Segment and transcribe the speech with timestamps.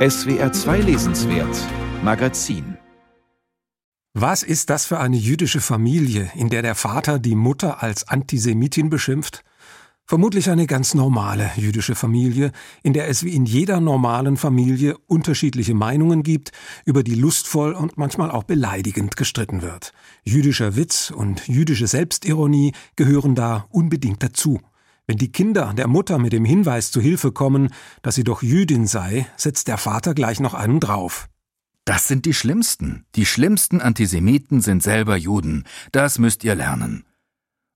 [0.00, 1.58] SWR 2 Lesenswert
[2.02, 2.78] Magazin
[4.14, 8.88] Was ist das für eine jüdische Familie, in der der Vater die Mutter als Antisemitin
[8.88, 9.44] beschimpft?
[10.06, 12.52] Vermutlich eine ganz normale jüdische Familie,
[12.82, 16.52] in der es wie in jeder normalen Familie unterschiedliche Meinungen gibt,
[16.86, 19.92] über die lustvoll und manchmal auch beleidigend gestritten wird.
[20.24, 24.62] Jüdischer Witz und jüdische Selbstironie gehören da unbedingt dazu.
[25.10, 27.70] Wenn die Kinder der Mutter mit dem Hinweis zu Hilfe kommen,
[28.00, 31.28] dass sie doch Jüdin sei, setzt der Vater gleich noch einen drauf.
[31.84, 33.06] Das sind die Schlimmsten.
[33.16, 35.64] Die schlimmsten Antisemiten sind selber Juden.
[35.90, 37.06] Das müsst ihr lernen.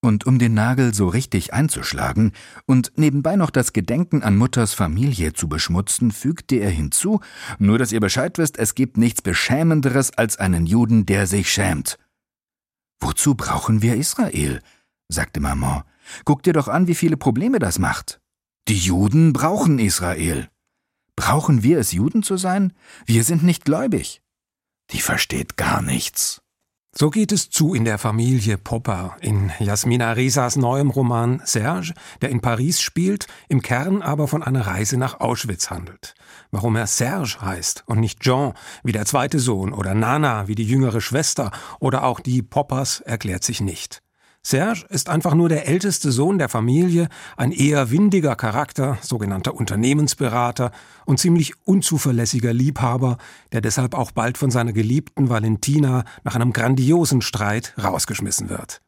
[0.00, 2.32] Und um den Nagel so richtig einzuschlagen
[2.64, 7.20] und nebenbei noch das Gedenken an Mutters Familie zu beschmutzen, fügte er hinzu,
[7.58, 11.98] nur dass ihr Bescheid wisst, es gibt nichts Beschämenderes als einen Juden, der sich schämt.
[13.00, 14.62] Wozu brauchen wir Israel?
[15.08, 15.82] Sagte Maman.
[16.24, 18.20] Guck dir doch an, wie viele Probleme das macht.
[18.68, 20.48] Die Juden brauchen Israel.
[21.16, 22.72] Brauchen wir es, Juden zu sein?
[23.06, 24.22] Wir sind nicht gläubig.
[24.90, 26.40] Die versteht gar nichts.
[26.94, 29.16] So geht es zu in der Familie Popper.
[29.20, 34.66] In Jasmina Resas neuem Roman Serge, der in Paris spielt, im Kern aber von einer
[34.66, 36.14] Reise nach Auschwitz handelt.
[36.50, 40.66] Warum er Serge heißt und nicht Jean wie der zweite Sohn oder Nana wie die
[40.66, 44.02] jüngere Schwester oder auch die Poppers erklärt sich nicht.
[44.42, 50.70] Serge ist einfach nur der älteste Sohn der Familie, ein eher windiger Charakter, sogenannter Unternehmensberater
[51.04, 53.18] und ziemlich unzuverlässiger Liebhaber,
[53.52, 58.80] der deshalb auch bald von seiner geliebten Valentina nach einem grandiosen Streit rausgeschmissen wird.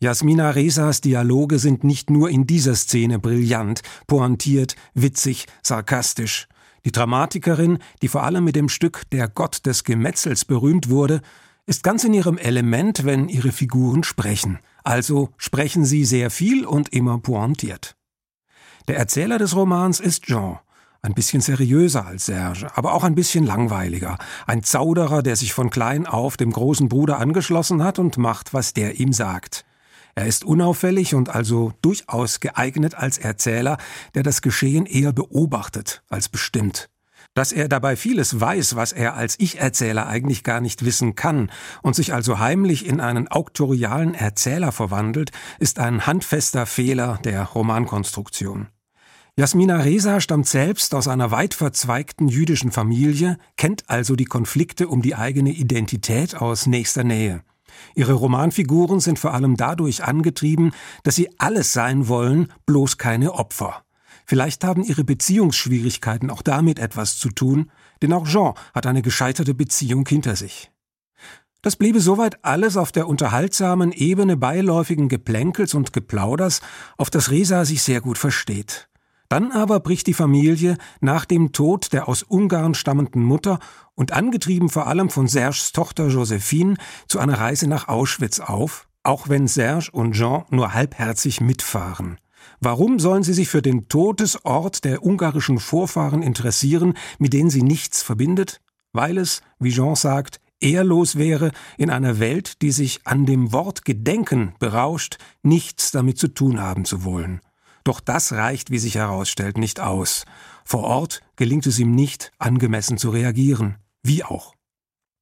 [0.00, 6.48] Jasmina Resas Dialoge sind nicht nur in dieser Szene brillant, pointiert, witzig, sarkastisch.
[6.84, 11.22] Die Dramatikerin, die vor allem mit dem Stück Der Gott des Gemetzels berühmt wurde,
[11.66, 14.58] ist ganz in ihrem Element, wenn ihre Figuren sprechen.
[14.84, 17.96] Also sprechen sie sehr viel und immer pointiert.
[18.86, 20.58] Der Erzähler des Romans ist Jean,
[21.00, 25.70] ein bisschen seriöser als Serge, aber auch ein bisschen langweiliger, ein Zauderer, der sich von
[25.70, 29.64] klein auf dem großen Bruder angeschlossen hat und macht, was der ihm sagt.
[30.14, 33.78] Er ist unauffällig und also durchaus geeignet als Erzähler,
[34.14, 36.90] der das Geschehen eher beobachtet als bestimmt
[37.34, 41.50] dass er dabei vieles weiß, was er als Ich-Erzähler eigentlich gar nicht wissen kann
[41.82, 48.68] und sich also heimlich in einen auktorialen Erzähler verwandelt, ist ein handfester Fehler der Romankonstruktion.
[49.36, 55.02] Jasmina Reza stammt selbst aus einer weit verzweigten jüdischen Familie, kennt also die Konflikte um
[55.02, 57.42] die eigene Identität aus nächster Nähe.
[57.96, 60.72] Ihre Romanfiguren sind vor allem dadurch angetrieben,
[61.02, 63.83] dass sie alles sein wollen, bloß keine Opfer.
[64.24, 67.70] Vielleicht haben ihre Beziehungsschwierigkeiten auch damit etwas zu tun,
[68.02, 70.70] denn auch Jean hat eine gescheiterte Beziehung hinter sich.
[71.64, 76.60] Das bliebe soweit alles auf der unterhaltsamen Ebene beiläufigen Geplänkels und Geplauders,
[76.98, 78.88] auf das Resa sich sehr gut versteht.
[79.30, 83.58] Dann aber bricht die Familie nach dem Tod der aus Ungarn stammenden Mutter
[83.94, 86.76] und angetrieben vor allem von Serges Tochter Josephine
[87.08, 92.18] zu einer Reise nach Auschwitz auf, auch wenn Serge und Jean nur halbherzig mitfahren.
[92.60, 98.02] Warum sollen sie sich für den Todesort der ungarischen Vorfahren interessieren, mit denen sie nichts
[98.02, 98.60] verbindet?
[98.92, 103.84] Weil es, wie Jean sagt, ehrlos wäre, in einer Welt, die sich an dem Wort
[103.84, 107.40] Gedenken berauscht, nichts damit zu tun haben zu wollen.
[107.84, 110.24] Doch das reicht, wie sich herausstellt, nicht aus.
[110.64, 113.76] Vor Ort gelingt es ihm nicht, angemessen zu reagieren.
[114.02, 114.54] Wie auch.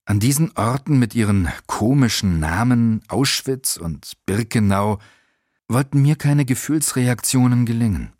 [0.04, 4.98] An diesen Orten mit ihren komischen Namen Auschwitz und Birkenau
[5.72, 8.12] wollten mir keine Gefühlsreaktionen gelingen.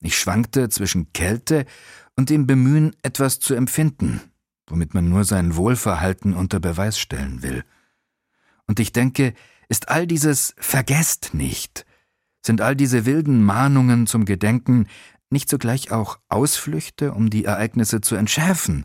[0.00, 1.64] Ich schwankte zwischen Kälte
[2.16, 4.20] und dem Bemühen, etwas zu empfinden,
[4.66, 7.64] womit man nur sein Wohlverhalten unter Beweis stellen will.
[8.66, 9.34] Und ich denke,
[9.68, 11.86] ist all dieses Vergesst nicht,
[12.44, 14.86] sind all diese wilden Mahnungen zum Gedenken
[15.30, 18.84] nicht zugleich auch Ausflüchte, um die Ereignisse zu entschärfen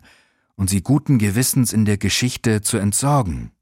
[0.54, 3.52] und sie guten Gewissens in der Geschichte zu entsorgen?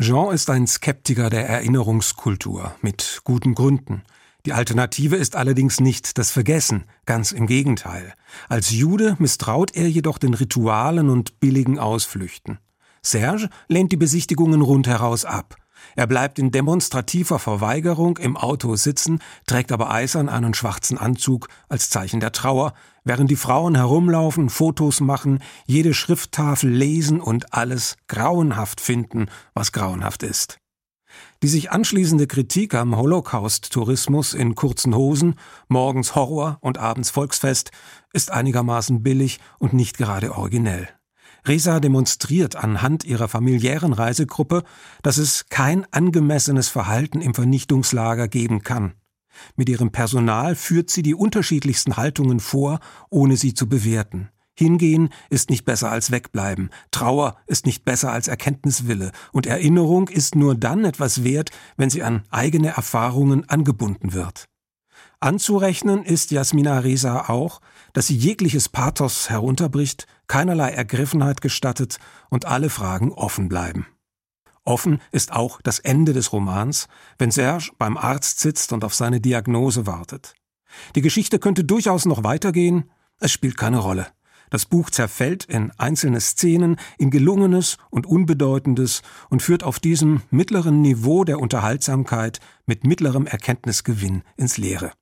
[0.00, 4.02] Jean ist ein Skeptiker der Erinnerungskultur, mit guten Gründen.
[4.46, 8.14] Die Alternative ist allerdings nicht das Vergessen, ganz im Gegenteil.
[8.48, 12.60] Als Jude misstraut er jedoch den Ritualen und billigen Ausflüchten.
[13.02, 15.56] Serge lehnt die Besichtigungen rundheraus ab.
[15.96, 21.90] Er bleibt in demonstrativer Verweigerung im Auto sitzen, trägt aber eisern einen schwarzen Anzug als
[21.90, 22.74] Zeichen der Trauer,
[23.04, 30.22] während die Frauen herumlaufen, Fotos machen, jede Schrifttafel lesen und alles grauenhaft finden, was grauenhaft
[30.22, 30.58] ist.
[31.42, 35.36] Die sich anschließende Kritik am Holocaust-Tourismus in kurzen Hosen,
[35.68, 37.70] morgens Horror und abends Volksfest,
[38.12, 40.88] ist einigermaßen billig und nicht gerade originell.
[41.46, 44.62] Resa demonstriert anhand ihrer familiären Reisegruppe,
[45.02, 48.94] dass es kein angemessenes Verhalten im Vernichtungslager geben kann.
[49.56, 54.28] Mit ihrem Personal führt sie die unterschiedlichsten Haltungen vor, ohne sie zu bewerten.
[54.54, 60.34] Hingehen ist nicht besser als wegbleiben, Trauer ist nicht besser als Erkenntniswille, und Erinnerung ist
[60.34, 64.49] nur dann etwas wert, wenn sie an eigene Erfahrungen angebunden wird.
[65.22, 67.60] Anzurechnen ist Jasmina Reza auch,
[67.92, 71.98] dass sie jegliches Pathos herunterbricht, keinerlei Ergriffenheit gestattet
[72.30, 73.86] und alle Fragen offen bleiben.
[74.64, 76.88] Offen ist auch das Ende des Romans,
[77.18, 80.32] wenn Serge beim Arzt sitzt und auf seine Diagnose wartet.
[80.94, 84.06] Die Geschichte könnte durchaus noch weitergehen, es spielt keine Rolle.
[84.48, 90.80] Das Buch zerfällt in einzelne Szenen, in gelungenes und unbedeutendes und führt auf diesem mittleren
[90.80, 94.92] Niveau der Unterhaltsamkeit mit mittlerem Erkenntnisgewinn ins Leere.